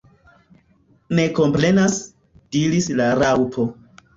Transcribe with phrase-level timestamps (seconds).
[1.19, 1.99] "Ne komprenas,"
[2.59, 3.69] diris la Raŭpo.